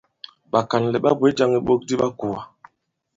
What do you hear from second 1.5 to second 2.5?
iɓok di ɓa kùà.